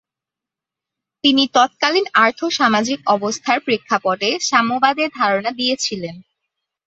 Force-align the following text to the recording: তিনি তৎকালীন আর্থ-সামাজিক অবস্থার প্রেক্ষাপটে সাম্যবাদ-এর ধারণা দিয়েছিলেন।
তিনি 1.23 1.43
তৎকালীন 1.55 2.05
আর্থ-সামাজিক 2.23 2.99
অবস্থার 3.15 3.57
প্রেক্ষাপটে 3.59 4.29
সাম্যবাদ-এর 4.49 5.09
ধারণা 5.19 5.51
দিয়েছিলেন। 5.59 6.15